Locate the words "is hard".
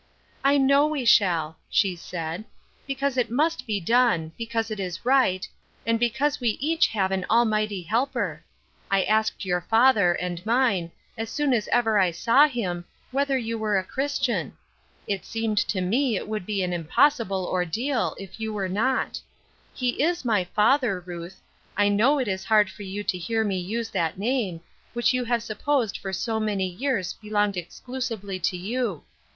22.27-22.71